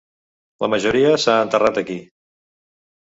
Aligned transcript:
La 0.63 0.69
majoria 0.75 1.11
s'ha 1.25 1.37
enterrat 1.43 1.79
aquí. 1.83 1.99